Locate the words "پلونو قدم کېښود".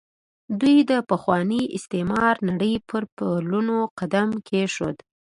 3.15-4.97